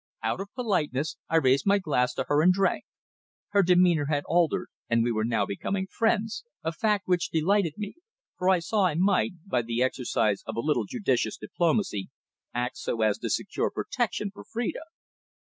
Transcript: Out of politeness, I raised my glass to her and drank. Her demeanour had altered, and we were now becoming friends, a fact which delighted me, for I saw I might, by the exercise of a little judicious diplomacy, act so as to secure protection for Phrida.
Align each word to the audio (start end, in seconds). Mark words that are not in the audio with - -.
Out 0.23 0.41
of 0.41 0.51
politeness, 0.55 1.15
I 1.29 1.35
raised 1.35 1.67
my 1.67 1.77
glass 1.77 2.15
to 2.15 2.25
her 2.27 2.41
and 2.41 2.51
drank. 2.51 2.85
Her 3.49 3.61
demeanour 3.61 4.07
had 4.09 4.23
altered, 4.25 4.69
and 4.89 5.03
we 5.03 5.11
were 5.11 5.23
now 5.23 5.45
becoming 5.45 5.85
friends, 5.91 6.43
a 6.63 6.71
fact 6.71 7.07
which 7.07 7.29
delighted 7.29 7.75
me, 7.77 7.93
for 8.35 8.49
I 8.49 8.57
saw 8.61 8.85
I 8.87 8.95
might, 8.95 9.33
by 9.45 9.61
the 9.61 9.83
exercise 9.83 10.41
of 10.47 10.55
a 10.55 10.59
little 10.59 10.85
judicious 10.85 11.37
diplomacy, 11.37 12.09
act 12.51 12.77
so 12.77 13.03
as 13.03 13.19
to 13.19 13.29
secure 13.29 13.69
protection 13.69 14.31
for 14.33 14.43
Phrida. 14.43 14.81